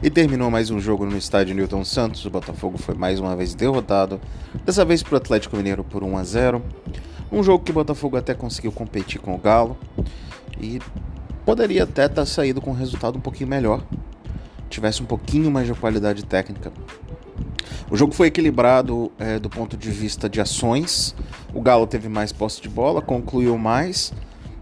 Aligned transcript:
E 0.00 0.08
terminou 0.08 0.48
mais 0.48 0.70
um 0.70 0.78
jogo 0.78 1.04
no 1.04 1.18
estádio 1.18 1.56
Newton 1.56 1.84
Santos. 1.84 2.24
O 2.24 2.30
Botafogo 2.30 2.78
foi 2.78 2.94
mais 2.94 3.18
uma 3.18 3.34
vez 3.34 3.52
derrotado, 3.52 4.20
dessa 4.64 4.84
vez 4.84 5.02
para 5.02 5.14
o 5.14 5.16
Atlético 5.16 5.56
Mineiro 5.56 5.82
por 5.82 6.04
1 6.04 6.16
a 6.16 6.22
0. 6.22 6.62
Um 7.32 7.42
jogo 7.42 7.64
que 7.64 7.72
o 7.72 7.74
Botafogo 7.74 8.16
até 8.16 8.32
conseguiu 8.32 8.70
competir 8.70 9.20
com 9.20 9.34
o 9.34 9.38
Galo 9.38 9.76
e 10.60 10.80
poderia 11.44 11.82
até 11.82 12.04
estar 12.04 12.14
tá 12.14 12.26
saído 12.26 12.60
com 12.60 12.70
um 12.70 12.74
resultado 12.74 13.18
um 13.18 13.20
pouquinho 13.20 13.50
melhor, 13.50 13.82
tivesse 14.70 15.02
um 15.02 15.04
pouquinho 15.04 15.50
mais 15.50 15.66
de 15.66 15.74
qualidade 15.74 16.24
técnica. 16.24 16.72
O 17.90 17.96
jogo 17.96 18.14
foi 18.14 18.28
equilibrado 18.28 19.10
é, 19.18 19.40
do 19.40 19.50
ponto 19.50 19.76
de 19.76 19.90
vista 19.90 20.28
de 20.28 20.40
ações. 20.40 21.12
O 21.52 21.60
Galo 21.60 21.88
teve 21.88 22.08
mais 22.08 22.30
posse 22.30 22.62
de 22.62 22.68
bola, 22.68 23.02
concluiu 23.02 23.58
mais. 23.58 24.12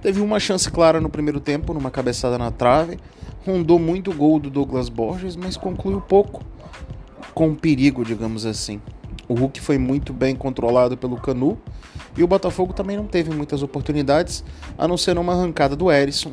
Teve 0.01 0.23
uma 0.23 0.41
chance 0.41 0.71
clara 0.71 0.99
no 0.99 1.11
primeiro 1.11 1.41
tempo, 1.41 1.75
numa 1.75 1.91
cabeçada 1.91 2.39
na 2.39 2.51
trave 2.51 2.99
rondou 3.47 3.79
muito 3.79 4.11
o 4.11 4.15
gol 4.15 4.41
do 4.41 4.51
Douglas 4.51 4.89
Borges, 4.89 5.37
mas 5.37 5.57
concluiu 5.57 6.01
pouco 6.01 6.43
com 7.33 7.55
perigo, 7.55 8.05
digamos 8.05 8.45
assim. 8.45 8.81
O 9.29 9.35
Hulk 9.35 9.61
foi 9.61 9.79
muito 9.79 10.13
bem 10.13 10.35
controlado 10.35 10.97
pelo 10.97 11.17
Canu 11.17 11.57
e 12.17 12.25
o 12.25 12.27
Botafogo 12.27 12.73
também 12.73 12.97
não 12.97 13.07
teve 13.07 13.33
muitas 13.33 13.63
oportunidades, 13.63 14.45
a 14.77 14.89
não 14.89 14.97
ser 14.97 15.15
numa 15.15 15.33
arrancada 15.33 15.77
do 15.77 15.91
Erisson, 15.91 16.33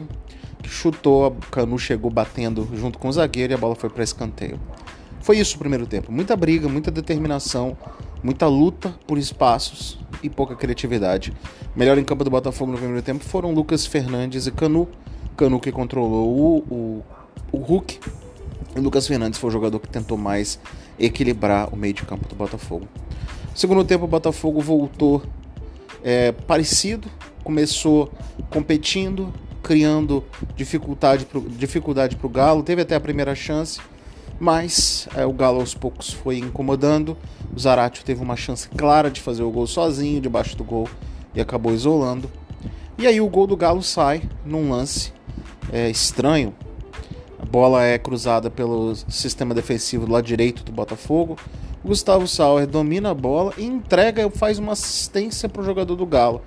que 0.61 0.69
chutou, 0.69 1.27
o 1.27 1.51
Canu 1.51 1.77
chegou 1.77 2.09
batendo 2.09 2.67
junto 2.73 2.97
com 2.97 3.09
o 3.09 3.13
zagueiro 3.13 3.53
e 3.53 3.55
a 3.55 3.57
bola 3.57 3.75
foi 3.75 3.89
para 3.89 4.03
escanteio. 4.03 4.59
Foi 5.21 5.37
isso 5.37 5.55
o 5.55 5.59
primeiro 5.59 5.85
tempo. 5.85 6.11
Muita 6.11 6.35
briga, 6.35 6.67
muita 6.67 6.89
determinação, 6.89 7.77
muita 8.23 8.47
luta 8.47 8.93
por 9.05 9.17
espaços 9.17 9.99
e 10.21 10.29
pouca 10.29 10.55
criatividade. 10.55 11.33
Melhor 11.75 11.97
em 11.97 12.03
campo 12.03 12.23
do 12.23 12.29
Botafogo 12.29 12.71
no 12.71 12.77
primeiro 12.77 13.01
tempo 13.01 13.23
foram 13.23 13.53
Lucas 13.53 13.85
Fernandes 13.85 14.47
e 14.47 14.51
Canu, 14.51 14.87
Canu 15.33 15.59
que 15.59 15.71
controlou 15.71 16.27
o, 16.27 16.57
o, 16.73 17.03
o 17.51 17.57
Hulk. 17.57 17.99
O 18.75 18.81
Lucas 18.81 19.07
Fernandes 19.07 19.39
foi 19.39 19.49
o 19.49 19.53
jogador 19.53 19.79
que 19.79 19.89
tentou 19.89 20.17
mais 20.17 20.59
equilibrar 20.97 21.73
o 21.73 21.77
meio 21.77 21.93
de 21.93 22.03
campo 22.03 22.27
do 22.27 22.35
Botafogo. 22.35 22.87
Segundo 23.55 23.83
tempo, 23.83 24.05
o 24.05 24.07
Botafogo 24.07 24.61
voltou 24.61 25.21
é, 26.03 26.31
parecido, 26.31 27.07
começou 27.43 28.11
competindo, 28.49 29.33
criando 29.61 30.23
dificuldade 30.55 31.25
para 31.25 31.39
dificuldade 31.41 32.17
o 32.21 32.29
Galo, 32.29 32.63
teve 32.63 32.81
até 32.81 32.95
a 32.95 32.99
primeira 32.99 33.33
chance, 33.35 33.79
mas 34.39 35.07
é, 35.15 35.25
o 35.25 35.31
Galo 35.31 35.59
aos 35.59 35.73
poucos 35.73 36.11
foi 36.11 36.39
incomodando. 36.39 37.17
O 37.55 37.59
Zaratio 37.59 38.03
teve 38.03 38.21
uma 38.21 38.35
chance 38.35 38.67
clara 38.69 39.09
de 39.09 39.21
fazer 39.21 39.43
o 39.43 39.51
gol 39.51 39.67
sozinho, 39.67 40.19
debaixo 40.19 40.57
do 40.57 40.63
gol, 40.63 40.89
e 41.35 41.39
acabou 41.39 41.73
isolando. 41.73 42.29
E 42.97 43.07
aí 43.07 43.21
o 43.21 43.27
gol 43.27 43.47
do 43.47 43.55
Galo 43.55 43.81
sai 43.81 44.23
num 44.45 44.69
lance 44.69 45.13
é, 45.71 45.89
estranho. 45.89 46.53
A 47.39 47.45
bola 47.45 47.83
é 47.83 47.97
cruzada 47.97 48.49
pelo 48.49 48.95
sistema 48.95 49.53
defensivo 49.53 50.05
do 50.05 50.11
lado 50.11 50.25
direito 50.25 50.63
do 50.63 50.71
Botafogo. 50.71 51.37
O 51.83 51.89
Gustavo 51.89 52.27
Sauer 52.27 52.65
domina 52.65 53.11
a 53.11 53.13
bola 53.13 53.53
e 53.57 53.65
entrega, 53.65 54.29
faz 54.29 54.57
uma 54.57 54.71
assistência 54.71 55.49
para 55.49 55.61
o 55.61 55.65
jogador 55.65 55.95
do 55.95 56.05
Galo. 56.05 56.41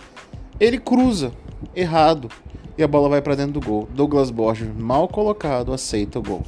Ele 0.59 0.79
cruza 0.79 1.33
errado 1.75 2.31
e 2.79 2.83
a 2.83 2.89
bola 2.89 3.09
vai 3.09 3.21
para 3.21 3.35
dentro 3.35 3.61
do 3.61 3.61
gol. 3.61 3.89
Douglas 3.95 4.31
Borges, 4.31 4.69
mal 4.77 5.07
colocado, 5.09 5.73
aceita 5.73 6.19
o 6.19 6.23
gol. 6.23 6.43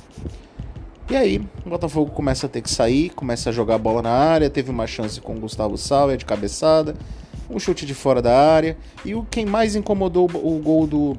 E 1.11 1.17
aí, 1.17 1.39
o 1.65 1.71
Botafogo 1.71 2.11
começa 2.11 2.47
a 2.47 2.49
ter 2.51 2.61
que 2.61 2.71
sair, 2.71 3.11
começa 3.11 3.49
a 3.49 3.53
jogar 3.53 3.77
a 3.77 3.79
bola 3.79 4.03
na 4.03 4.11
área. 4.11 4.51
Teve 4.51 4.71
uma 4.71 4.87
chance 4.87 5.21
com 5.21 5.35
o 5.35 5.41
Gustavo 5.41 5.79
Sauer 5.79 6.19
de 6.19 6.27
cabeçada, 6.27 6.95
um 7.49 7.59
chute 7.59 7.87
de 7.87 7.95
fora 7.95 8.21
da 8.21 8.39
área. 8.39 8.77
E 9.05 9.15
o 9.15 9.27
quem 9.31 9.47
mais 9.47 9.75
incomodou 9.75 10.27
o 10.27 10.59
gol 10.59 10.87
do, 10.87 11.17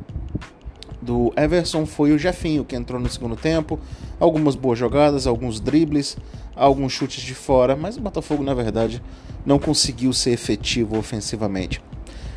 do 1.02 1.34
Everson 1.36 1.86
foi 1.86 2.12
o 2.12 2.20
Jefinho, 2.20 2.66
que 2.66 2.76
entrou 2.76 3.00
no 3.00 3.10
segundo 3.10 3.36
tempo. 3.36 3.80
Algumas 4.20 4.56
boas 4.56 4.78
jogadas, 4.78 5.26
alguns 5.26 5.60
dribles, 5.60 6.18
alguns 6.56 6.92
chutes 6.92 7.24
de 7.24 7.34
fora, 7.34 7.76
mas 7.76 7.98
o 7.98 8.02
Botafogo, 8.02 8.44
na 8.44 8.54
verdade, 8.54 9.02
não 9.46 9.58
conseguiu 9.58 10.12
ser 10.12 10.32
efetivo 10.32 10.98
ofensivamente. 10.98 11.82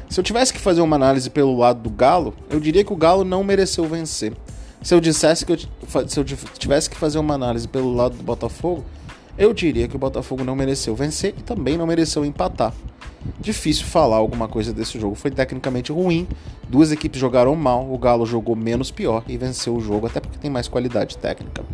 Se 0.08 0.20
eu 0.20 0.24
tivesse 0.24 0.52
que 0.52 0.60
fazer 0.60 0.80
uma 0.82 0.96
análise 0.96 1.30
pelo 1.30 1.56
lado 1.56 1.80
do 1.80 1.90
Galo, 1.90 2.34
eu 2.50 2.60
diria 2.60 2.84
que 2.84 2.92
o 2.92 2.96
Galo 2.96 3.24
não 3.24 3.42
mereceu 3.42 3.84
vencer. 3.86 4.34
Se 4.82 4.94
eu 4.94 5.00
dissesse 5.00 5.46
que 5.46 5.52
eu, 5.52 5.58
se 6.06 6.20
eu 6.20 6.24
tivesse 6.24 6.90
que 6.90 6.96
fazer 6.96 7.18
uma 7.18 7.34
análise 7.34 7.66
pelo 7.66 7.94
lado 7.94 8.16
do 8.16 8.22
Botafogo, 8.22 8.84
eu 9.38 9.54
diria 9.54 9.88
que 9.88 9.96
o 9.96 9.98
Botafogo 9.98 10.44
não 10.44 10.54
mereceu 10.54 10.94
vencer 10.94 11.34
e 11.38 11.42
também 11.42 11.78
não 11.78 11.86
mereceu 11.86 12.24
empatar. 12.24 12.74
Difícil 13.40 13.86
falar 13.86 14.16
alguma 14.16 14.48
coisa 14.48 14.72
desse 14.72 14.98
jogo. 14.98 15.14
Foi 15.14 15.30
tecnicamente 15.30 15.92
ruim. 15.92 16.26
Duas 16.68 16.92
equipes 16.92 17.20
jogaram 17.20 17.54
mal. 17.56 17.92
O 17.92 17.98
Galo 17.98 18.26
jogou 18.26 18.54
menos 18.54 18.90
pior 18.90 19.24
e 19.28 19.36
venceu 19.36 19.76
o 19.76 19.80
jogo, 19.80 20.06
até 20.06 20.20
porque 20.20 20.38
tem 20.38 20.50
mais 20.50 20.68
qualidade 20.68 21.16
técnica. 21.18 21.64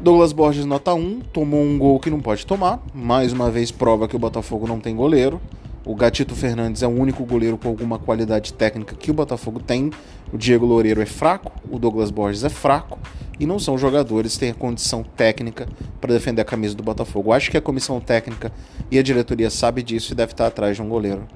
Douglas 0.00 0.32
Borges, 0.32 0.64
nota 0.64 0.94
1, 0.94 1.20
tomou 1.32 1.62
um 1.62 1.78
gol 1.78 2.00
que 2.00 2.10
não 2.10 2.20
pode 2.20 2.46
tomar. 2.46 2.82
Mais 2.94 3.32
uma 3.32 3.50
vez 3.50 3.70
prova 3.70 4.08
que 4.08 4.16
o 4.16 4.18
Botafogo 4.18 4.66
não 4.66 4.80
tem 4.80 4.96
goleiro. 4.96 5.40
O 5.84 5.94
Gatito 5.94 6.34
Fernandes 6.34 6.82
é 6.82 6.86
o 6.86 6.90
único 6.90 7.24
goleiro 7.24 7.56
com 7.58 7.68
alguma 7.68 7.98
qualidade 7.98 8.52
técnica 8.52 8.94
que 8.94 9.10
o 9.10 9.14
Botafogo 9.14 9.60
tem. 9.60 9.90
O 10.32 10.38
Diego 10.38 10.64
Loureiro 10.64 11.02
é 11.02 11.06
fraco, 11.06 11.52
o 11.70 11.78
Douglas 11.78 12.10
Borges 12.10 12.44
é 12.44 12.48
fraco 12.48 12.98
e 13.40 13.46
não 13.46 13.58
são 13.58 13.78
jogadores 13.78 14.36
têm 14.36 14.50
a 14.50 14.54
condição 14.54 15.02
técnica 15.02 15.66
para 15.98 16.12
defender 16.12 16.42
a 16.42 16.44
camisa 16.44 16.74
do 16.74 16.82
Botafogo. 16.82 17.32
Acho 17.32 17.50
que 17.50 17.56
a 17.56 17.60
comissão 17.60 17.98
técnica 17.98 18.52
e 18.90 18.98
a 18.98 19.02
diretoria 19.02 19.48
sabe 19.48 19.82
disso 19.82 20.12
e 20.12 20.14
deve 20.14 20.32
estar 20.32 20.46
atrás 20.46 20.76
de 20.76 20.82
um 20.82 20.88
goleiro. 20.90 21.26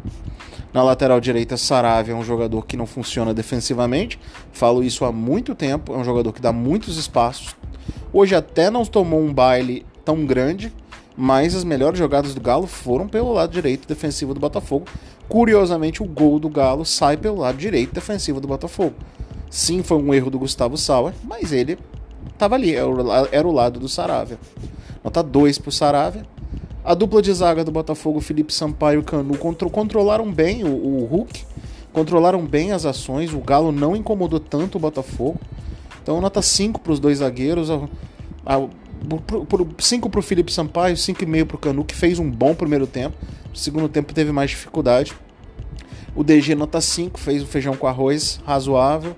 Na 0.74 0.82
lateral 0.82 1.18
direita, 1.18 1.56
Saravia 1.56 2.12
é 2.12 2.16
um 2.16 2.22
jogador 2.22 2.66
que 2.66 2.76
não 2.76 2.84
funciona 2.84 3.32
defensivamente. 3.32 4.20
Falo 4.52 4.84
isso 4.84 5.04
há 5.06 5.10
muito 5.10 5.54
tempo. 5.54 5.94
É 5.94 5.96
um 5.96 6.04
jogador 6.04 6.32
que 6.32 6.42
dá 6.42 6.52
muitos 6.52 6.98
espaços. 6.98 7.56
Hoje 8.12 8.34
até 8.34 8.70
não 8.70 8.84
tomou 8.84 9.20
um 9.20 9.32
baile 9.32 9.86
tão 10.04 10.26
grande, 10.26 10.70
mas 11.16 11.54
as 11.54 11.64
melhores 11.64 11.98
jogadas 11.98 12.34
do 12.34 12.40
Galo 12.40 12.66
foram 12.66 13.08
pelo 13.08 13.32
lado 13.32 13.50
direito 13.50 13.88
defensivo 13.88 14.34
do 14.34 14.40
Botafogo. 14.40 14.86
Curiosamente, 15.26 16.02
o 16.02 16.06
gol 16.06 16.38
do 16.38 16.50
Galo 16.50 16.84
sai 16.84 17.16
pelo 17.16 17.38
lado 17.38 17.56
direito 17.56 17.94
defensivo 17.94 18.40
do 18.40 18.48
Botafogo. 18.48 18.94
Sim, 19.48 19.82
foi 19.82 19.96
um 19.96 20.12
erro 20.12 20.30
do 20.30 20.38
Gustavo 20.38 20.76
Sauer, 20.76 21.14
mas 21.22 21.52
ele 21.52 21.78
estava 22.34 22.54
ali, 22.54 22.74
era 22.74 23.48
o 23.48 23.52
lado 23.52 23.80
do 23.80 23.88
Saravia. 23.88 24.38
Nota 25.02 25.22
2 25.22 25.58
para 25.58 25.68
o 25.68 25.72
Saravia. 25.72 26.26
A 26.84 26.92
dupla 26.92 27.22
de 27.22 27.32
zaga 27.32 27.64
do 27.64 27.72
Botafogo, 27.72 28.20
Felipe 28.20 28.52
Sampaio 28.52 29.00
e 29.00 29.02
Canu, 29.02 29.38
contro 29.38 29.70
controlaram 29.70 30.30
bem 30.30 30.64
o, 30.64 30.68
o 30.68 31.06
Hulk, 31.06 31.42
controlaram 31.94 32.44
bem 32.44 32.72
as 32.72 32.84
ações. 32.84 33.32
O 33.32 33.38
Galo 33.38 33.72
não 33.72 33.96
incomodou 33.96 34.38
tanto 34.38 34.76
o 34.76 34.78
Botafogo. 34.78 35.40
Então, 36.02 36.20
nota 36.20 36.42
5 36.42 36.80
para 36.80 36.92
os 36.92 37.00
dois 37.00 37.18
zagueiros. 37.18 37.68
5 39.78 40.10
para 40.10 40.20
o 40.20 40.22
Felipe 40.22 40.52
Sampaio, 40.52 40.94
5,5 40.94 41.46
para 41.46 41.56
o 41.56 41.58
Canu, 41.58 41.84
que 41.84 41.94
fez 41.94 42.18
um 42.18 42.30
bom 42.30 42.54
primeiro 42.54 42.86
tempo. 42.86 43.16
No 43.48 43.56
segundo 43.56 43.88
tempo 43.88 44.12
teve 44.12 44.30
mais 44.30 44.50
dificuldade. 44.50 45.14
O 46.14 46.22
DG 46.22 46.54
nota 46.54 46.80
5, 46.80 47.18
fez 47.18 47.42
o 47.42 47.46
feijão 47.46 47.74
com 47.76 47.86
arroz 47.86 48.40
razoável. 48.44 49.16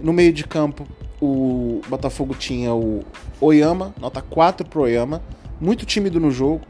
No 0.00 0.12
meio 0.12 0.32
de 0.34 0.44
campo, 0.44 0.86
o 1.20 1.80
Botafogo 1.88 2.34
tinha 2.34 2.74
o 2.74 3.04
Oyama, 3.40 3.94
nota 4.00 4.22
4 4.22 4.66
pro 4.66 4.82
Oyama, 4.82 5.22
muito 5.60 5.84
tímido 5.84 6.18
no 6.18 6.30
jogo. 6.30 6.62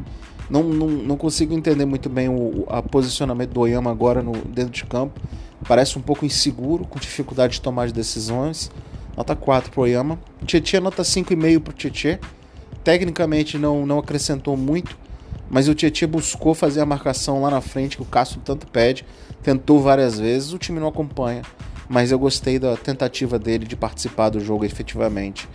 Não, 0.49 0.65
não, 0.65 0.88
não 0.88 1.16
consigo 1.16 1.55
entender 1.55 1.84
muito 1.84 2.09
bem 2.09 2.28
o 2.28 2.66
a 2.69 2.83
posicionamento 2.83 3.50
do 3.50 3.61
Oyama 3.61 3.91
agora 3.91 4.21
no, 4.21 4.33
dentro 4.33 4.72
de 4.72 4.84
campo. 4.84 5.21
Parece 5.69 5.97
um 5.97 6.03
pouco 6.03 6.25
inseguro, 6.25 6.84
com 6.84 6.99
dificuldade 6.99 7.55
de 7.55 7.61
tomar 7.61 7.93
decisões. 7.93 8.71
Nota 9.16 9.37
4 9.37 9.71
pro 9.71 9.83
Oyama. 9.83 10.19
Tietchan 10.44 10.81
nota 10.81 11.03
5,5 11.03 11.61
pro 11.61 11.72
Tietchan. 11.72 12.19
Tecnicamente 12.82 13.59
não, 13.59 13.87
não 13.87 13.99
acrescentou 13.99 14.56
muito, 14.56 14.97
mas 15.49 15.69
o 15.69 15.75
Tietchan 15.75 16.09
buscou 16.09 16.55
fazer 16.55 16.81
a 16.81 16.87
marcação 16.87 17.43
lá 17.43 17.50
na 17.50 17.61
frente, 17.61 17.97
que 17.97 18.03
o 18.03 18.06
Castro 18.06 18.41
tanto 18.44 18.67
pede. 18.67 19.05
Tentou 19.43 19.81
várias 19.81 20.19
vezes, 20.19 20.53
o 20.53 20.59
time 20.59 20.81
não 20.81 20.88
acompanha 20.88 21.43
mas 21.91 22.12
eu 22.12 22.19
gostei 22.21 22.56
da 22.56 22.77
tentativa 22.77 23.37
dele 23.37 23.67
de 23.67 23.75
participar 23.75 24.29
do 24.29 24.38
jogo 24.38 24.64
efetivamente. 24.64 25.49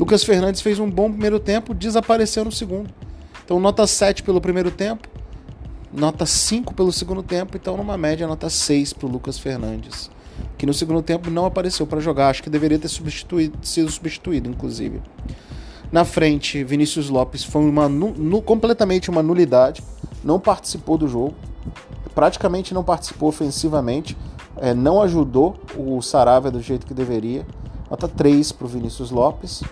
Lucas 0.00 0.24
Fernandes 0.24 0.62
fez 0.62 0.78
um 0.78 0.90
bom 0.90 1.10
primeiro 1.10 1.38
tempo, 1.38 1.74
desapareceu 1.74 2.46
no 2.46 2.50
segundo. 2.50 2.88
Então, 3.44 3.60
nota 3.60 3.86
7 3.86 4.22
pelo 4.22 4.40
primeiro 4.40 4.70
tempo, 4.70 5.06
nota 5.92 6.24
5 6.24 6.72
pelo 6.72 6.90
segundo 6.90 7.22
tempo, 7.22 7.58
então, 7.58 7.76
numa 7.76 7.98
média, 7.98 8.26
nota 8.26 8.48
6 8.48 8.94
para 8.94 9.06
o 9.06 9.10
Lucas 9.10 9.38
Fernandes, 9.38 10.10
que 10.56 10.64
no 10.64 10.72
segundo 10.72 11.02
tempo 11.02 11.28
não 11.28 11.44
apareceu 11.44 11.86
para 11.86 12.00
jogar, 12.00 12.30
acho 12.30 12.42
que 12.42 12.48
deveria 12.48 12.78
ter 12.78 12.88
substituído, 12.88 13.58
sido 13.60 13.90
substituído, 13.90 14.48
inclusive. 14.48 15.02
Na 15.92 16.06
frente, 16.06 16.64
Vinícius 16.64 17.10
Lopes 17.10 17.44
foi 17.44 17.68
uma, 17.68 17.86
nu, 17.86 18.40
completamente 18.40 19.10
uma 19.10 19.22
nulidade, 19.22 19.82
não 20.24 20.40
participou 20.40 20.96
do 20.96 21.06
jogo, 21.06 21.34
praticamente 22.14 22.72
não 22.72 22.82
participou 22.82 23.28
ofensivamente 23.28 24.16
é, 24.56 24.74
não 24.74 25.00
ajudou 25.02 25.56
o 25.76 26.00
Saravia 26.02 26.50
do 26.50 26.60
jeito 26.60 26.86
que 26.86 26.94
deveria. 26.94 27.46
Nota 27.90 28.08
3 28.08 28.52
para 28.52 28.64
o 28.64 28.68
Vinícius 28.68 29.10
Lopes. 29.10 29.62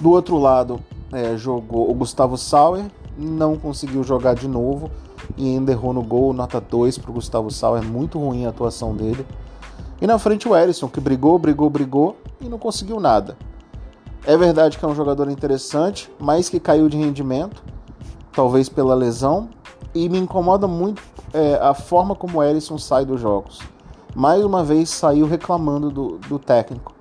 Do 0.00 0.10
outro 0.10 0.38
lado, 0.38 0.80
é, 1.12 1.36
jogou 1.36 1.90
o 1.90 1.94
Gustavo 1.94 2.36
Sauer, 2.36 2.84
não 3.18 3.56
conseguiu 3.56 4.02
jogar 4.02 4.34
de 4.34 4.48
novo 4.48 4.90
e 5.36 5.44
ainda 5.54 5.72
errou 5.72 5.92
no 5.92 6.02
gol. 6.02 6.32
Nota 6.32 6.60
2 6.60 6.98
para 6.98 7.10
o 7.10 7.14
Gustavo 7.14 7.50
Sauer, 7.50 7.84
muito 7.84 8.18
ruim 8.18 8.46
a 8.46 8.48
atuação 8.48 8.94
dele. 8.94 9.26
E 10.00 10.06
na 10.06 10.18
frente 10.18 10.48
o 10.48 10.56
Erisson, 10.56 10.88
que 10.88 11.00
brigou, 11.00 11.38
brigou, 11.38 11.68
brigou 11.68 12.16
e 12.40 12.48
não 12.48 12.58
conseguiu 12.58 12.98
nada. 12.98 13.36
É 14.24 14.36
verdade 14.36 14.78
que 14.78 14.84
é 14.84 14.88
um 14.88 14.94
jogador 14.94 15.30
interessante, 15.30 16.10
mas 16.18 16.48
que 16.48 16.60
caiu 16.60 16.88
de 16.88 16.96
rendimento, 16.96 17.62
talvez 18.32 18.68
pela 18.68 18.94
lesão, 18.94 19.48
e 19.94 20.08
me 20.08 20.18
incomoda 20.18 20.66
muito 20.66 21.02
é, 21.32 21.54
a 21.56 21.74
forma 21.74 22.14
como 22.14 22.38
o 22.38 22.42
Erisson 22.42 22.78
sai 22.78 23.04
dos 23.04 23.20
jogos. 23.20 23.60
Mais 24.14 24.44
uma 24.44 24.64
vez 24.64 24.90
saiu 24.90 25.26
reclamando 25.26 25.90
do, 25.90 26.18
do 26.18 26.38
técnico. 26.38 26.92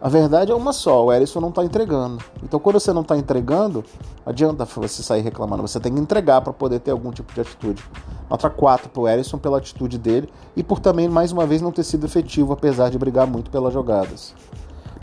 A 0.00 0.08
verdade 0.08 0.50
é 0.50 0.54
uma 0.54 0.72
só, 0.72 1.04
o 1.04 1.12
Erisson 1.12 1.40
não 1.40 1.50
está 1.50 1.64
entregando. 1.64 2.22
Então 2.42 2.58
quando 2.58 2.80
você 2.80 2.92
não 2.92 3.02
está 3.02 3.16
entregando, 3.16 3.84
adianta 4.26 4.64
você 4.64 5.02
sair 5.02 5.22
reclamando, 5.22 5.62
você 5.62 5.78
tem 5.78 5.94
que 5.94 6.00
entregar 6.00 6.40
para 6.40 6.52
poder 6.52 6.80
ter 6.80 6.90
algum 6.90 7.12
tipo 7.12 7.32
de 7.32 7.40
atitude. 7.40 7.82
Nota 8.28 8.50
4 8.50 8.88
para 8.88 9.00
o 9.00 9.06
Erisson 9.06 9.38
pela 9.38 9.58
atitude 9.58 9.98
dele 9.98 10.28
e 10.56 10.62
por 10.62 10.80
também, 10.80 11.08
mais 11.08 11.32
uma 11.32 11.46
vez, 11.46 11.60
não 11.62 11.70
ter 11.70 11.84
sido 11.84 12.06
efetivo, 12.06 12.52
apesar 12.52 12.90
de 12.90 12.98
brigar 12.98 13.26
muito 13.26 13.50
pelas 13.50 13.72
jogadas. 13.72 14.34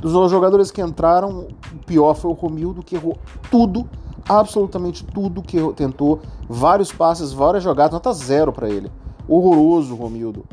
Dos 0.01 0.31
jogadores 0.31 0.72
que 0.72 0.81
entraram, 0.81 1.48
o 1.74 1.86
pior 1.86 2.13
foi 2.13 2.31
o 2.31 2.34
Romildo, 2.34 2.81
que 2.81 2.96
errou 2.96 3.18
tudo, 3.51 3.88
absolutamente 4.28 5.04
tudo 5.04 5.42
que 5.42 5.57
tentou. 5.74 6.22
Vários 6.48 6.92
passes, 6.92 7.34
várias 7.34 7.63
jogadas, 7.63 7.94
nota 7.94 8.13
zero 8.13 8.54
para 8.54 8.69
ele. 8.69 8.90
Horroroso, 9.28 9.96
Romildo. 9.96 10.46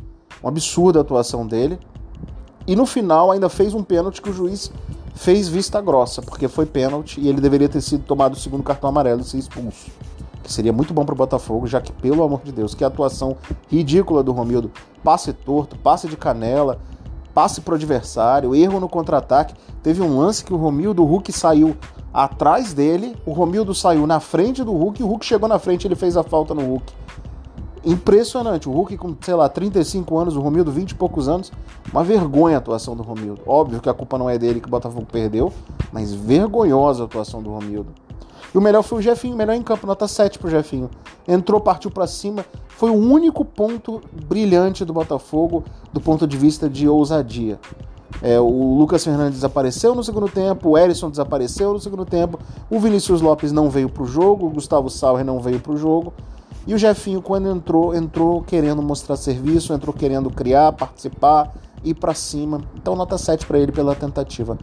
Uma 0.42 0.50
absurda 0.50 1.00
atuação 1.00 1.46
dele. 1.46 1.78
E 2.66 2.74
no 2.74 2.84
final 2.84 3.30
ainda 3.30 3.48
fez 3.48 3.74
um 3.74 3.82
pênalti 3.82 4.20
que 4.20 4.30
o 4.30 4.32
juiz 4.32 4.72
fez 5.14 5.48
vista 5.48 5.80
grossa, 5.80 6.20
porque 6.20 6.48
foi 6.48 6.66
pênalti 6.66 7.20
e 7.20 7.28
ele 7.28 7.40
deveria 7.40 7.68
ter 7.68 7.80
sido 7.80 8.04
tomado 8.04 8.34
o 8.34 8.36
segundo 8.36 8.62
cartão 8.62 8.90
amarelo 8.90 9.20
e 9.20 9.24
ser 9.24 9.38
expulso. 9.38 9.90
Que 10.42 10.52
seria 10.52 10.72
muito 10.72 10.92
bom 10.92 11.04
para 11.04 11.14
o 11.14 11.16
Botafogo, 11.16 11.66
já 11.66 11.80
que, 11.80 11.92
pelo 11.92 12.22
amor 12.22 12.40
de 12.44 12.52
Deus, 12.52 12.74
que 12.74 12.84
atuação 12.84 13.36
ridícula 13.68 14.22
do 14.22 14.32
Romildo. 14.32 14.70
Passe 15.02 15.32
torto, 15.32 15.76
passe 15.78 16.08
de 16.08 16.16
canela, 16.16 16.78
passe 17.36 17.60
pro 17.60 17.74
adversário, 17.74 18.54
erro 18.54 18.80
no 18.80 18.88
contra-ataque. 18.88 19.54
Teve 19.82 20.00
um 20.00 20.18
lance 20.18 20.42
que 20.42 20.54
o 20.54 20.56
Romildo, 20.56 21.02
o 21.02 21.04
Hulk 21.04 21.30
saiu 21.30 21.76
atrás 22.10 22.72
dele, 22.72 23.14
o 23.26 23.32
Romildo 23.32 23.74
saiu 23.74 24.06
na 24.06 24.20
frente 24.20 24.64
do 24.64 24.72
Hulk, 24.72 25.02
o 25.02 25.06
Hulk 25.06 25.26
chegou 25.26 25.46
na 25.46 25.58
frente, 25.58 25.86
ele 25.86 25.94
fez 25.94 26.16
a 26.16 26.22
falta 26.22 26.54
no 26.54 26.62
Hulk. 26.62 26.94
Impressionante, 27.84 28.70
o 28.70 28.72
Hulk 28.72 28.96
com, 28.96 29.14
sei 29.20 29.34
lá, 29.34 29.50
35 29.50 30.16
anos, 30.16 30.34
o 30.34 30.40
Romildo 30.40 30.72
20 30.72 30.92
e 30.92 30.94
poucos 30.94 31.28
anos, 31.28 31.52
uma 31.92 32.02
vergonha 32.02 32.56
a 32.56 32.58
atuação 32.58 32.96
do 32.96 33.02
Romildo. 33.02 33.42
Óbvio 33.46 33.82
que 33.82 33.90
a 33.90 33.94
culpa 33.94 34.16
não 34.16 34.30
é 34.30 34.38
dele 34.38 34.58
que 34.58 34.68
o 34.68 34.70
Botafogo 34.70 35.04
perdeu, 35.04 35.52
mas 35.92 36.14
vergonhosa 36.14 37.02
a 37.02 37.04
atuação 37.04 37.42
do 37.42 37.50
Romildo. 37.50 38.05
E 38.56 38.58
o 38.58 38.62
melhor 38.62 38.82
foi 38.82 39.00
o 39.00 39.02
Jefinho, 39.02 39.36
melhor 39.36 39.52
em 39.52 39.62
campo, 39.62 39.86
nota 39.86 40.08
7 40.08 40.38
pro 40.38 40.48
Jefinho. 40.48 40.88
Entrou, 41.28 41.60
partiu 41.60 41.90
para 41.90 42.06
cima, 42.06 42.42
foi 42.68 42.88
o 42.88 42.94
único 42.94 43.44
ponto 43.44 44.00
brilhante 44.26 44.82
do 44.82 44.94
Botafogo 44.94 45.62
do 45.92 46.00
ponto 46.00 46.26
de 46.26 46.38
vista 46.38 46.66
de 46.66 46.88
ousadia. 46.88 47.60
É, 48.22 48.40
o 48.40 48.78
Lucas 48.78 49.04
Fernandes 49.04 49.34
desapareceu 49.34 49.94
no 49.94 50.02
segundo 50.02 50.26
tempo, 50.26 50.70
o 50.70 50.78
Erisson 50.78 51.10
desapareceu 51.10 51.74
no 51.74 51.78
segundo 51.78 52.06
tempo, 52.06 52.38
o 52.70 52.80
Vinícius 52.80 53.20
Lopes 53.20 53.52
não 53.52 53.68
veio 53.68 53.90
para 53.90 54.04
o 54.04 54.06
jogo, 54.06 54.46
o 54.46 54.50
Gustavo 54.50 54.88
Sauer 54.88 55.22
não 55.22 55.38
veio 55.38 55.60
para 55.60 55.72
o 55.72 55.76
jogo. 55.76 56.14
E 56.66 56.72
o 56.72 56.78
Jefinho, 56.78 57.20
quando 57.20 57.50
entrou, 57.50 57.94
entrou 57.94 58.40
querendo 58.40 58.80
mostrar 58.80 59.16
serviço, 59.16 59.74
entrou 59.74 59.94
querendo 59.94 60.30
criar, 60.30 60.72
participar, 60.72 61.52
ir 61.84 61.92
para 61.92 62.14
cima. 62.14 62.62
Então, 62.74 62.96
nota 62.96 63.18
7 63.18 63.44
para 63.44 63.58
ele 63.58 63.70
pela 63.70 63.94
tentativa. 63.94 64.56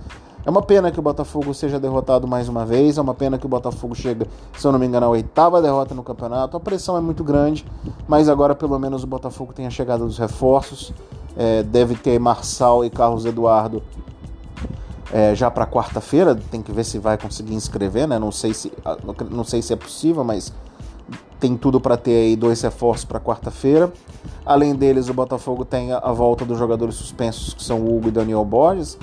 É 0.46 0.50
uma 0.50 0.62
pena 0.62 0.92
que 0.92 1.00
o 1.00 1.02
Botafogo 1.02 1.54
seja 1.54 1.80
derrotado 1.80 2.28
mais 2.28 2.50
uma 2.50 2.66
vez, 2.66 2.98
é 2.98 3.02
uma 3.02 3.14
pena 3.14 3.38
que 3.38 3.46
o 3.46 3.50
Botafogo 3.50 3.96
chega, 3.96 4.28
se 4.58 4.68
eu 4.68 4.72
não 4.74 4.80
me 4.80 4.86
engano, 4.86 5.06
a 5.06 5.10
oitava 5.10 5.62
derrota 5.62 5.96
no 5.96 6.04
campeonato. 6.04 6.58
A 6.58 6.60
pressão 6.60 6.98
é 6.98 7.02
muito 7.02 7.24
grande, 7.24 7.66
mas 8.08 8.28
agora 8.28 8.54
pelo 8.54 8.78
menos 8.78 9.04
o 9.04 9.08
Botafogo 9.08 9.54
tem 9.54 9.66
a 9.66 9.70
chegada 9.70 10.04
dos 10.04 10.18
reforços. 10.18 10.92
É, 11.36 11.64
deve 11.64 11.96
ter 11.96 12.20
Marçal 12.20 12.84
e 12.86 12.90
Carlos 12.90 13.26
Eduardo 13.26 13.82
é, 15.12 15.34
já 15.34 15.50
para 15.50 15.66
quarta-feira. 15.66 16.36
Tem 16.36 16.62
que 16.62 16.72
ver 16.72 16.84
se 16.84 17.00
vai 17.00 17.18
conseguir 17.18 17.54
inscrever, 17.54 18.08
né? 18.08 18.20
Não 18.20 18.32
sei 18.32 18.54
se, 18.54 18.72
não 19.32 19.44
sei 19.46 19.62
se 19.62 19.72
é 19.72 19.76
possível, 19.76 20.24
mas 20.24 20.52
tem 21.48 21.58
tudo 21.58 21.80
para 21.80 21.98
ter 21.98 22.16
aí 22.16 22.36
dois 22.36 22.62
reforços 22.62 23.06
para 23.06 23.20
quarta-feira. 23.20 23.92
Além 24.46 24.74
deles, 24.74 25.10
o 25.10 25.14
Botafogo 25.14 25.66
tem 25.66 25.92
a 25.92 26.12
volta 26.12 26.46
dos 26.46 26.58
jogadores 26.58 26.96
suspensos, 26.96 27.54
que 27.54 27.64
são 27.64 27.86
Hugo 27.86 28.08
e 28.08 28.12
Daniel 28.12 28.46
Borges 28.46 28.98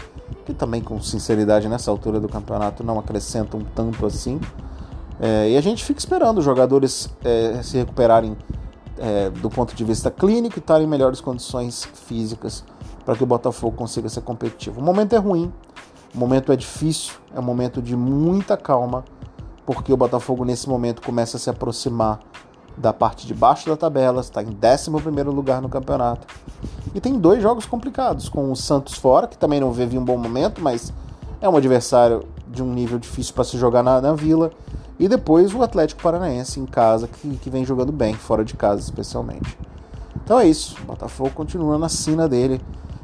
que 0.44 0.54
também 0.54 0.80
com 0.80 1.00
sinceridade 1.00 1.68
nessa 1.68 1.90
altura 1.90 2.20
do 2.20 2.28
campeonato 2.28 2.82
não 2.82 2.98
acrescentam 2.98 3.60
tanto 3.74 4.06
assim. 4.06 4.40
É, 5.20 5.50
e 5.50 5.56
a 5.56 5.60
gente 5.60 5.84
fica 5.84 5.98
esperando 5.98 6.38
os 6.38 6.44
jogadores 6.44 7.10
é, 7.24 7.62
se 7.62 7.76
recuperarem 7.76 8.36
é, 8.98 9.30
do 9.30 9.50
ponto 9.50 9.74
de 9.74 9.84
vista 9.84 10.10
clínico 10.10 10.58
e 10.58 10.60
estarem 10.60 10.86
em 10.86 10.90
melhores 10.90 11.20
condições 11.20 11.84
físicas 11.84 12.64
para 13.04 13.14
que 13.14 13.22
o 13.22 13.26
Botafogo 13.26 13.76
consiga 13.76 14.08
ser 14.08 14.22
competitivo. 14.22 14.80
O 14.80 14.84
momento 14.84 15.14
é 15.14 15.18
ruim, 15.18 15.52
o 16.14 16.18
momento 16.18 16.52
é 16.52 16.56
difícil, 16.56 17.14
é 17.34 17.38
um 17.38 17.42
momento 17.42 17.82
de 17.82 17.94
muita 17.96 18.56
calma, 18.56 19.04
porque 19.72 19.92
o 19.92 19.96
Botafogo 19.96 20.44
nesse 20.44 20.68
momento 20.68 21.00
começa 21.00 21.36
a 21.36 21.40
se 21.40 21.48
aproximar 21.48 22.18
da 22.76 22.92
parte 22.92 23.24
de 23.24 23.32
baixo 23.32 23.68
da 23.68 23.76
tabela, 23.76 24.20
está 24.20 24.42
em 24.42 24.48
11 24.48 25.22
lugar 25.22 25.62
no 25.62 25.68
campeonato. 25.68 26.26
E 26.92 27.00
tem 27.00 27.16
dois 27.16 27.40
jogos 27.40 27.66
complicados, 27.66 28.28
com 28.28 28.50
o 28.50 28.56
Santos 28.56 28.94
fora, 28.94 29.28
que 29.28 29.38
também 29.38 29.60
não 29.60 29.70
vive 29.70 29.96
um 29.96 30.04
bom 30.04 30.16
momento, 30.16 30.60
mas 30.60 30.92
é 31.40 31.48
um 31.48 31.56
adversário 31.56 32.24
de 32.48 32.64
um 32.64 32.72
nível 32.72 32.98
difícil 32.98 33.32
para 33.32 33.44
se 33.44 33.56
jogar 33.56 33.84
na, 33.84 34.00
na, 34.00 34.12
Vila. 34.12 34.50
E 34.98 35.06
depois 35.06 35.54
o 35.54 35.62
Atlético 35.62 36.02
Paranaense 36.02 36.58
em 36.58 36.66
casa, 36.66 37.06
que, 37.06 37.36
que 37.36 37.48
vem 37.48 37.64
jogando 37.64 37.92
bem, 37.92 38.14
fora 38.14 38.44
de 38.44 38.54
casa 38.54 38.80
especialmente. 38.80 39.56
Então 40.24 40.40
é 40.40 40.48
isso, 40.48 40.76
o 40.82 40.86
Botafogo 40.86 41.30
continua 41.30 41.78
na 41.78 41.88
sina 41.88 42.28
dele 42.28 42.60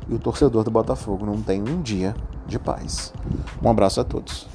e 0.09 0.15
o 0.15 0.19
torcedor 0.19 0.65
do 0.65 0.71
Botafogo 0.73 1.25
não 1.25 1.41
tem 1.41 1.63
um 1.63 1.81
dia 1.81 2.13
de 2.45 2.59
paz. 2.59 3.13
Um 3.63 3.71
abraço 3.71 4.01
a 4.01 4.05
todos. 4.05 4.49